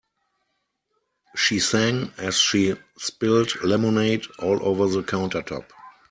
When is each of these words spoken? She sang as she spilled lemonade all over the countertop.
She 1.35 1.59
sang 1.59 2.11
as 2.17 2.37
she 2.39 2.73
spilled 2.97 3.61
lemonade 3.63 4.25
all 4.39 4.57
over 4.67 4.87
the 4.87 5.03
countertop. 5.03 5.69